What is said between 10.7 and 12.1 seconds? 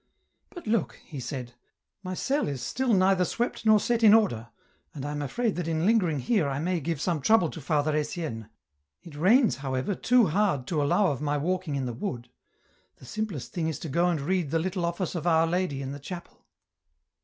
allow of my walking in the